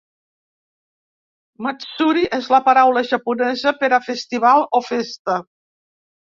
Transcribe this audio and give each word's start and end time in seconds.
Matsuri 1.65 2.23
és 2.37 2.47
la 2.53 2.61
paraula 2.69 3.05
japonesa 3.11 3.75
per 3.83 3.91
a 3.99 4.01
festival 4.07 4.67
o 4.81 4.83
festa. 4.89 5.39